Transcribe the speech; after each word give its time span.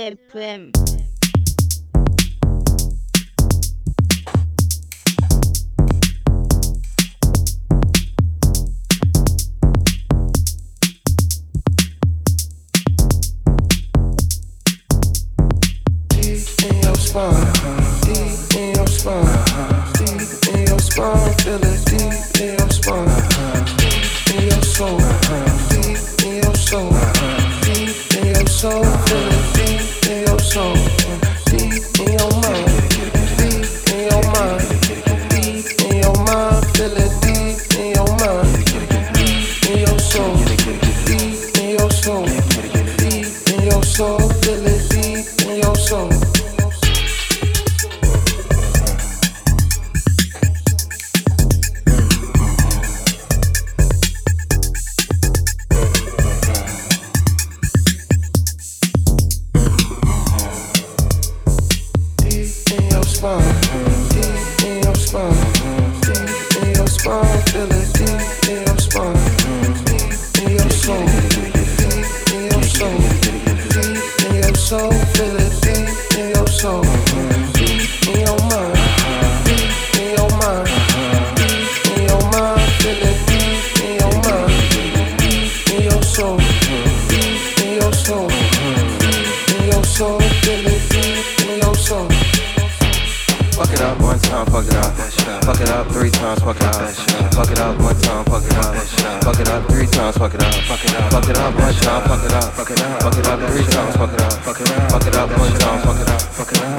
FM. 0.00 1.05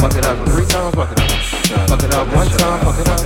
fuck 0.08 0.19
it 0.19 0.25
up 0.25 0.47
three 0.47 0.66
times, 0.66 0.95
fuck 0.95 1.11
it 1.11 1.19
up. 1.19 1.30
Fuck 1.89 2.03
it 2.03 2.13
up 2.13 2.27
one 2.33 2.47
time, 2.47 2.80
fuck 2.86 3.00
it 3.00 3.08
up. 3.08 3.19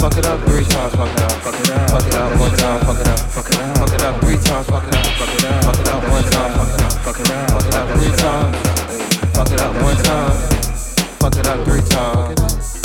Fuck 0.00 0.16
it 0.16 0.26
up 0.26 0.40
three 0.46 0.64
times, 0.64 0.94
fuck 0.94 1.10
it 1.10 1.22
up. 1.22 1.32
Fuck 1.42 2.06
it 2.06 2.14
up 2.14 2.38
one 2.38 2.56
time, 2.56 2.80
fuck 2.80 3.00
it 3.00 3.08
up. 3.08 3.18
Fuck 3.18 3.92
it 3.92 4.02
up 4.02 4.20
three 4.20 4.36
times, 4.36 4.66
fuck 4.66 4.86
it 4.86 4.94
up. 4.94 5.06
Fuck 5.06 5.78
it 5.80 5.88
up 5.88 6.02
one 6.08 6.24
time, 6.24 6.52
fuck 6.52 6.68
it 6.68 6.80
up. 6.80 6.92
Fuck 7.02 7.66
it 7.66 7.74
up 7.74 7.88
three 7.98 8.16
times. 8.16 8.56
Fuck 9.34 9.50
it 9.50 9.60
up 9.60 9.82
one 9.82 9.96
time. 9.96 10.36
Fuck 11.18 11.36
it 11.36 11.46
up 11.46 11.64
three 11.64 11.82
times. 11.88 12.79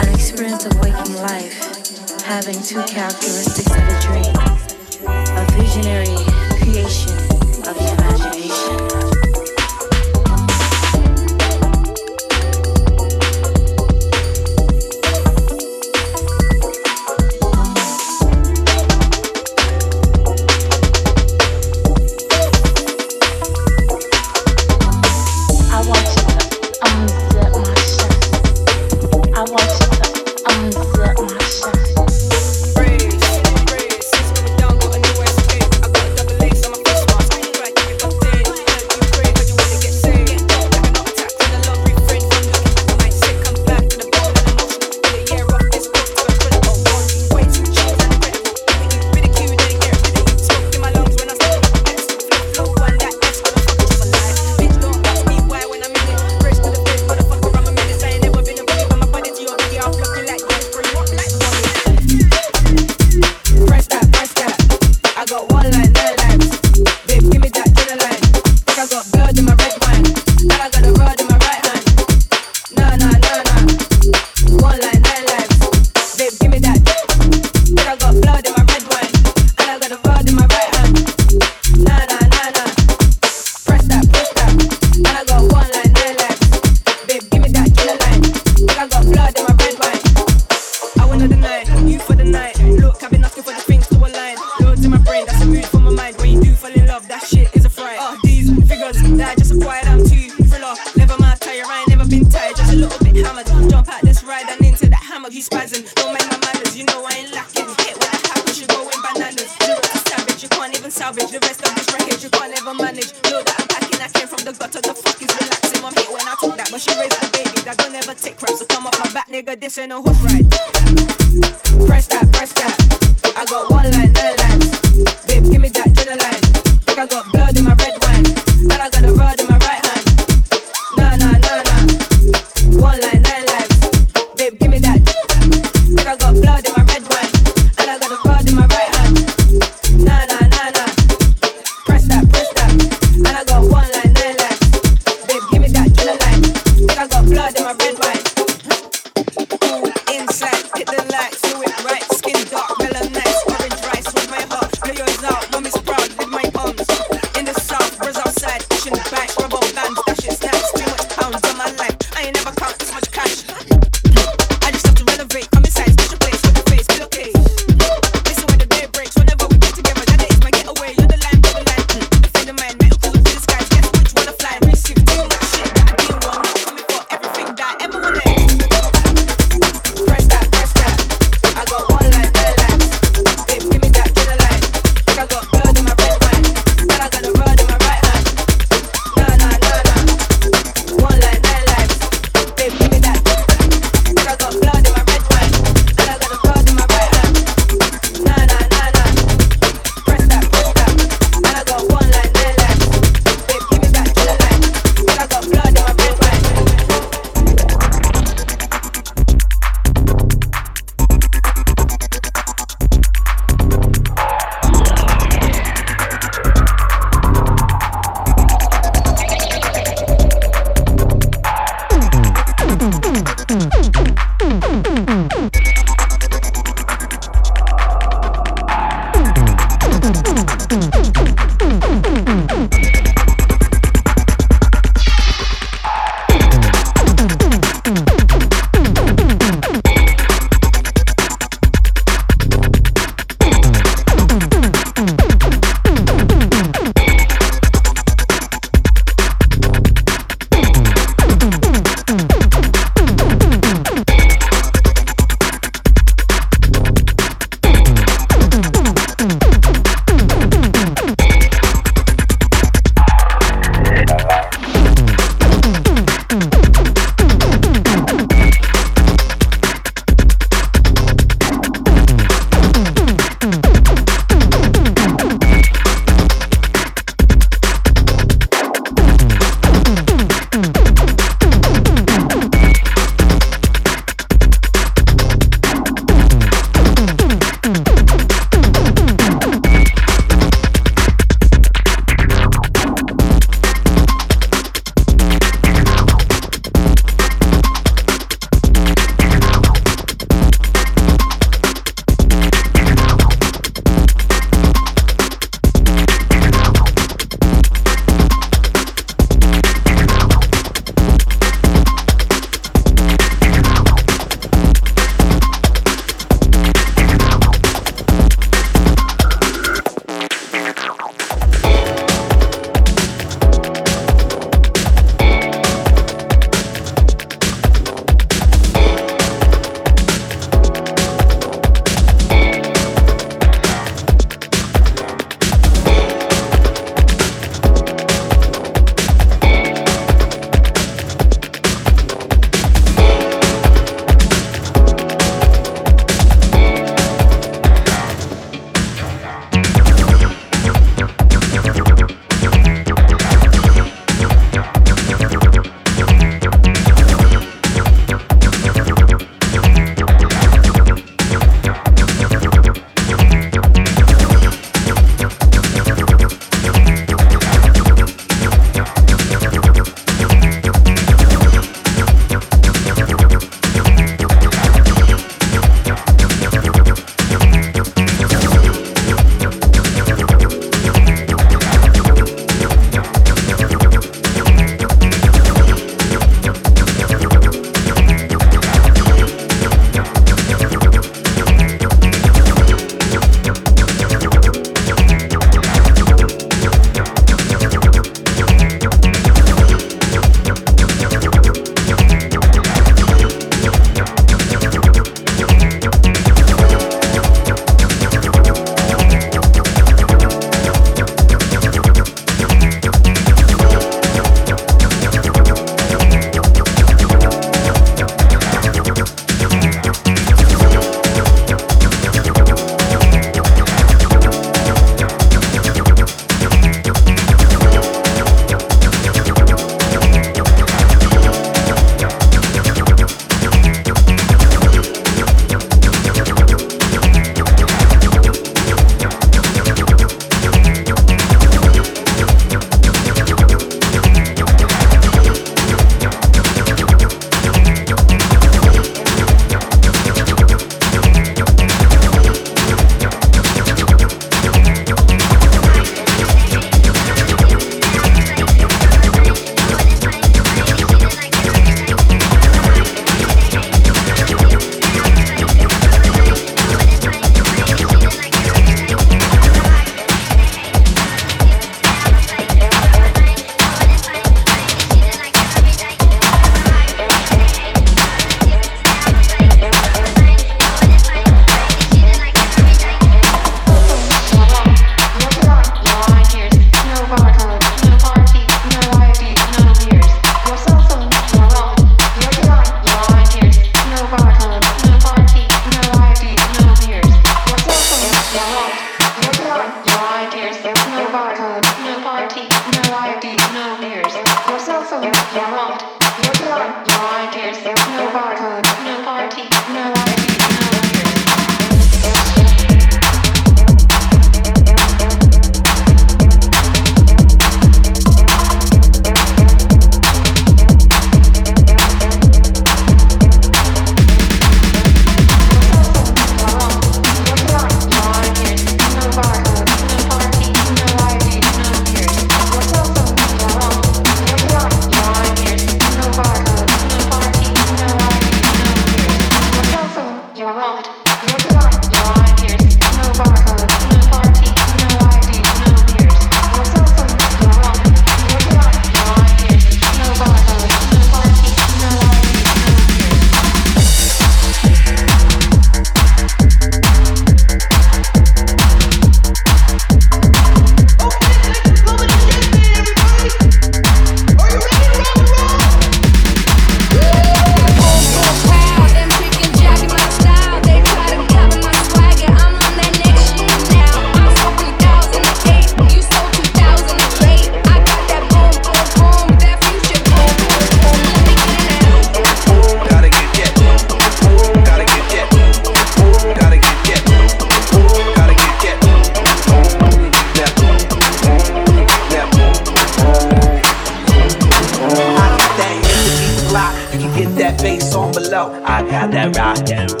down. 599.71 600.00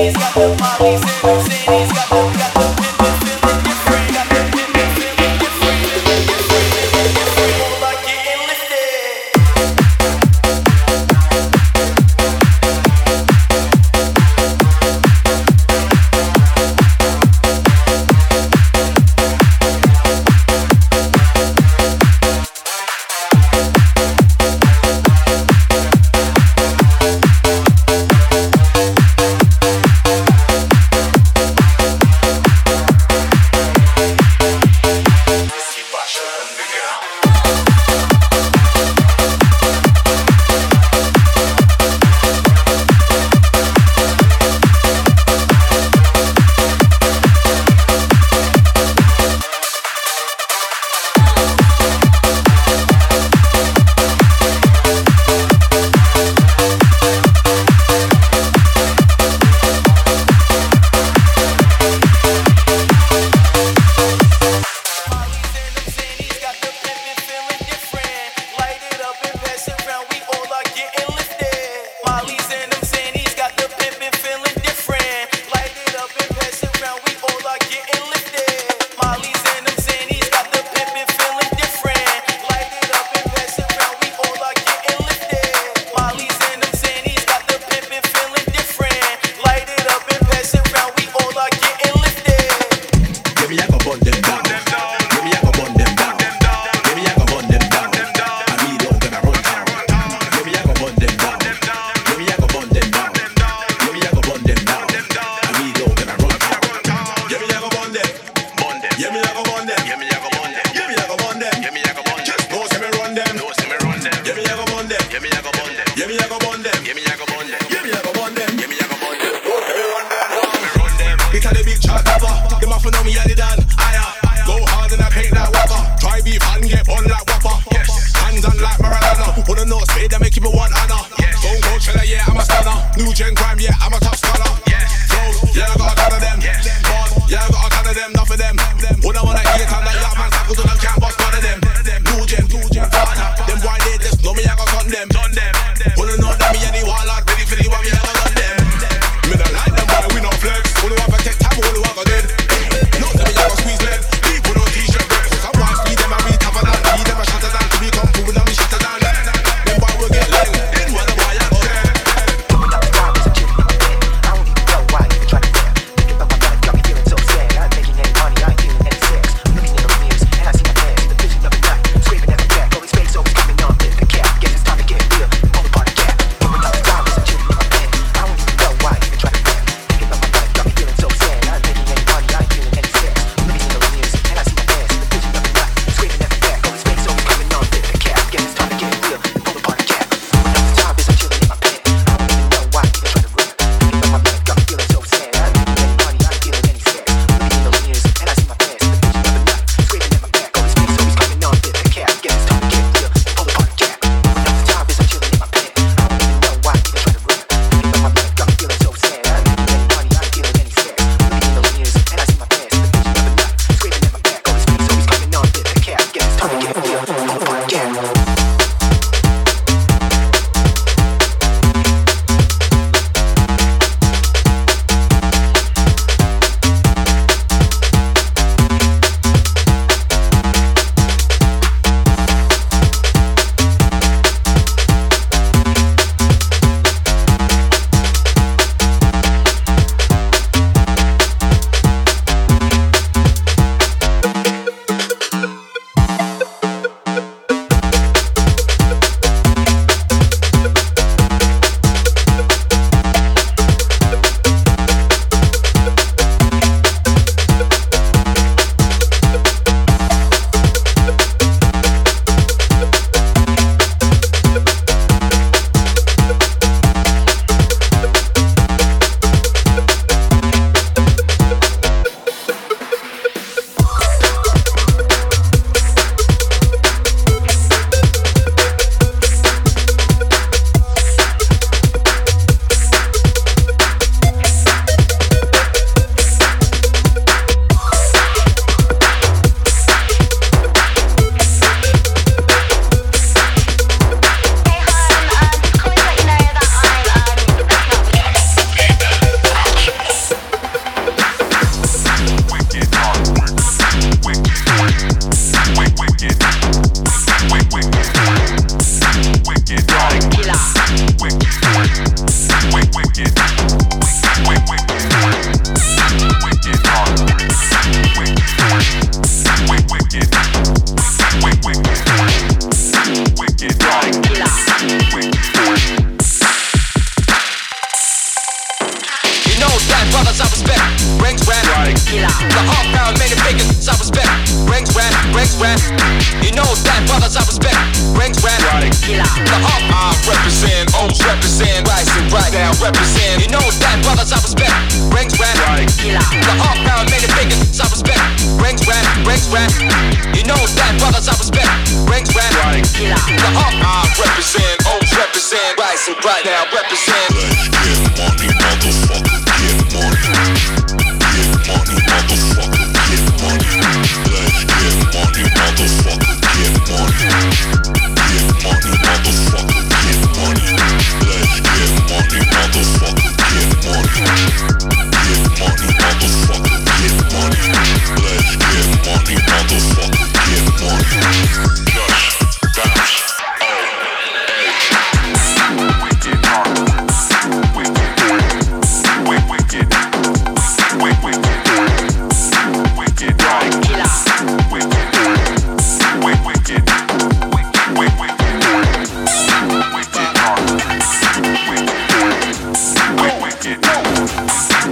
He's 0.00 0.14
got 0.14 0.34
the 0.34 0.56
bodies. 0.56 0.99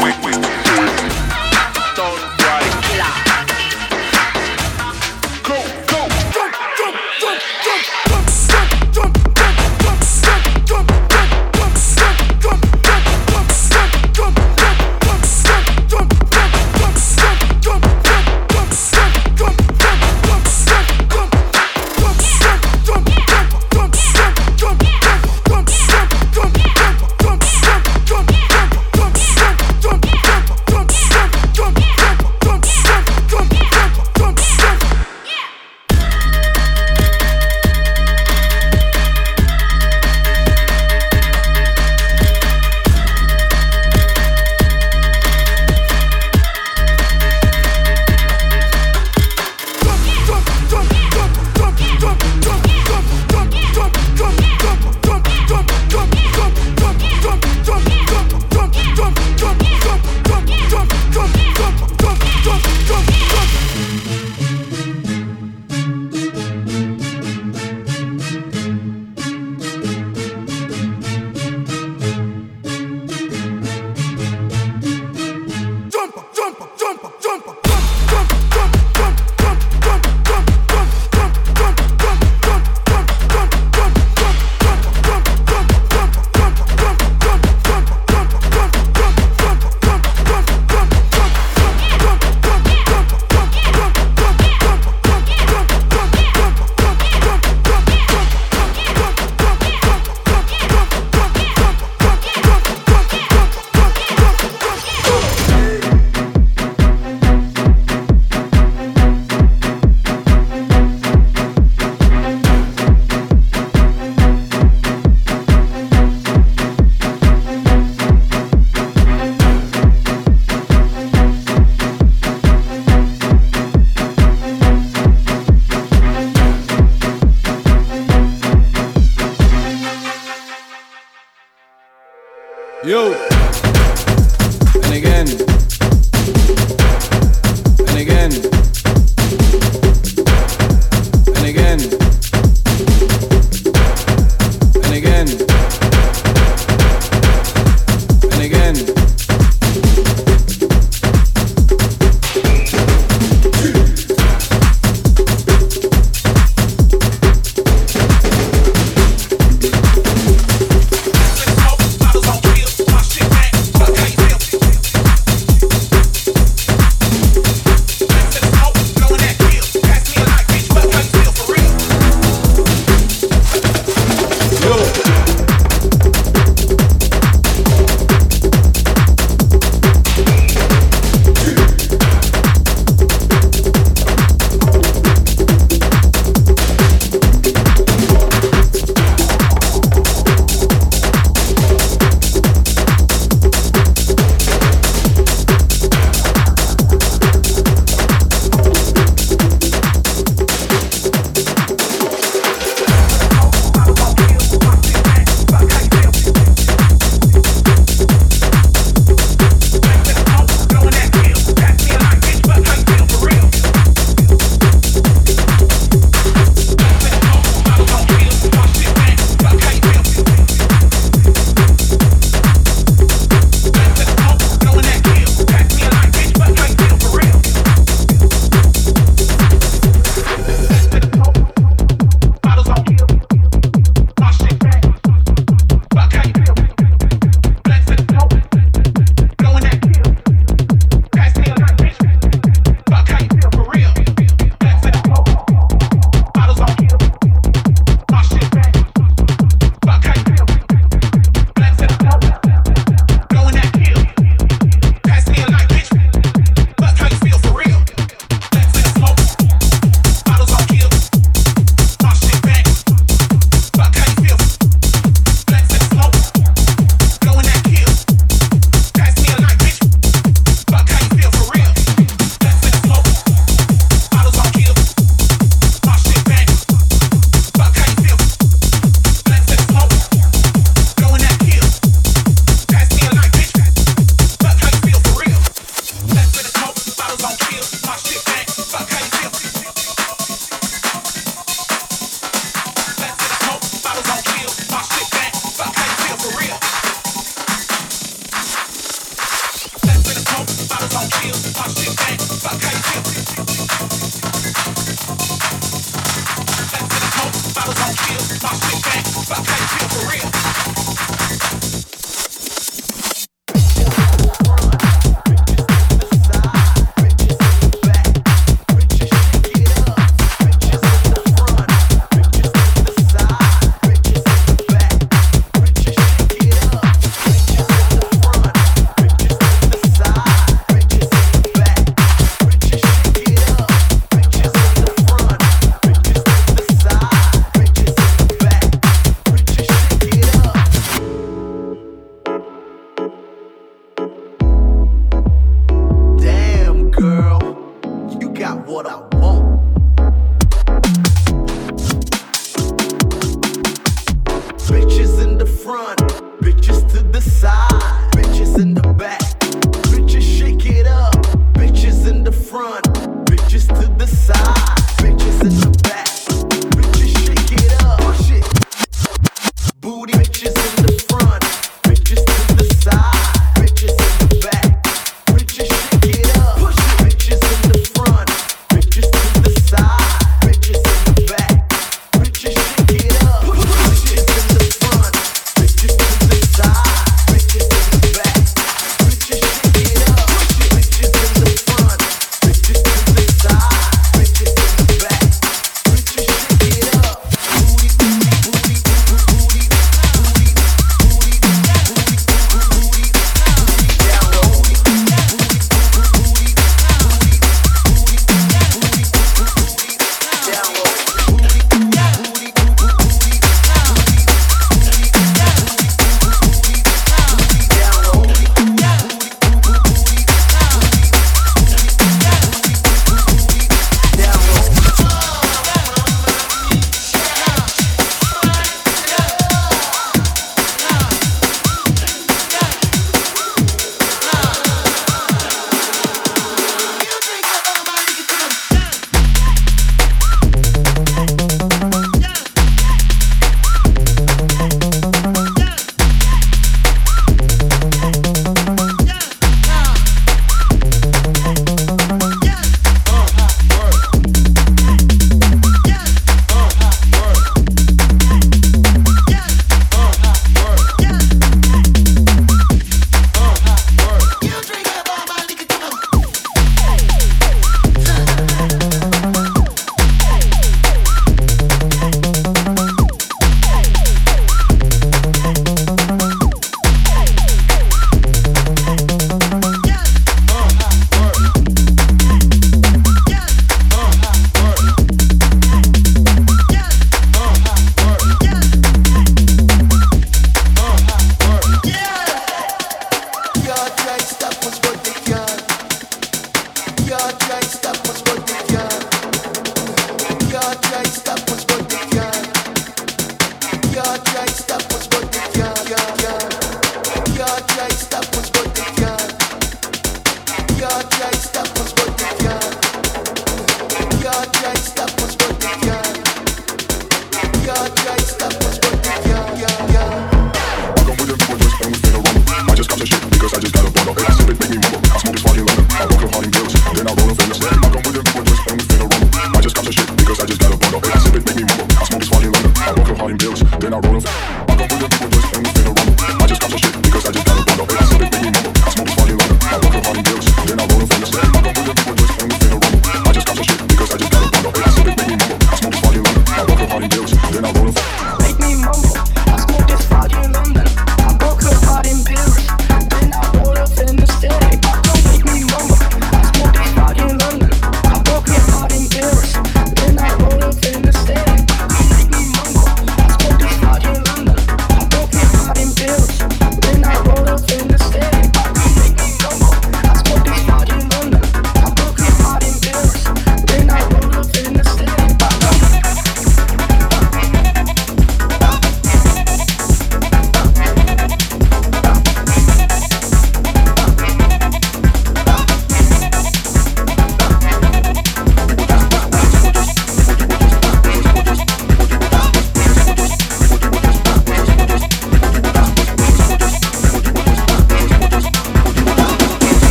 Wait, 0.00 0.14
wait. 0.24 1.47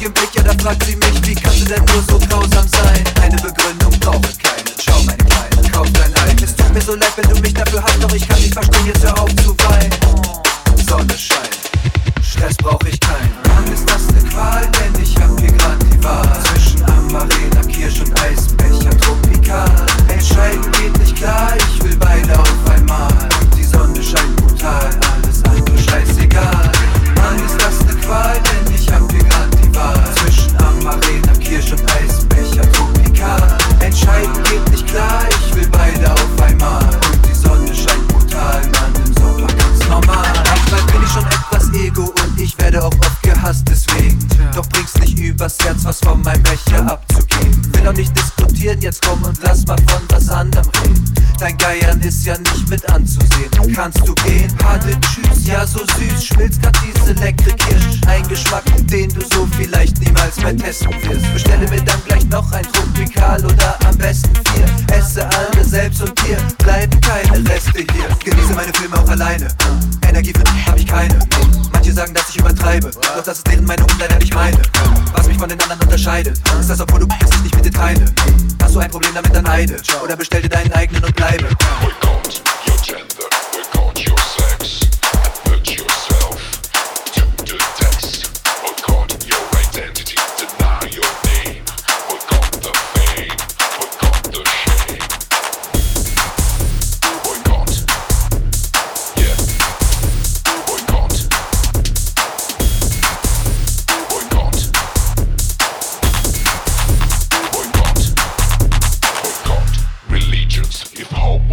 ihrem 0.00 0.12
Blick, 0.12 0.34
ja, 0.34 0.42
da 0.42 0.52
fragt 0.62 0.82
sie 0.84 0.96
mich, 0.96 1.26
wie 1.26 1.34
kannst 1.34 1.60
du 1.60 1.64
denn 1.66 1.84
nur 1.84 2.02
so 2.08 2.18
grausam 2.26 2.57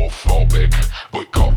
homophobic, 0.10 0.74
but 1.12 1.32
got 1.32 1.55